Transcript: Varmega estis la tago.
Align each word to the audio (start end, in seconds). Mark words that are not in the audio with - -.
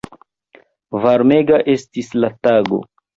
Varmega 1.03 1.59
estis 1.73 2.09
la 2.25 2.31
tago. 2.49 2.81